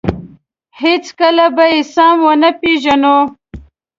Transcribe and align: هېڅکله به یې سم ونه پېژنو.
هېڅکله 0.81 1.45
به 1.55 1.65
یې 1.73 1.81
سم 1.93 2.15
ونه 2.25 2.51
پېژنو. 2.59 3.17